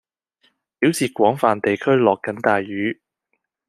[0.79, 3.03] 表示廣泛地區落緊大雨